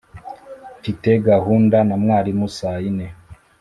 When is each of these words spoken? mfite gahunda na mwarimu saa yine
mfite 0.79 1.09
gahunda 1.29 1.77
na 1.87 1.95
mwarimu 2.01 2.47
saa 2.57 2.77
yine 2.83 3.07